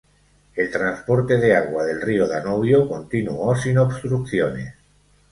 [0.55, 4.73] El transporte de agua del río Danubio continúo sin obstrucciones.